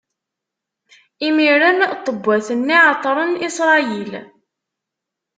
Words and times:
Imiren 1.27 1.79
ṭṭebbat-nni 1.95 2.77
ɛeṭṭren 2.87 3.31
Isṛayil. 3.47 4.11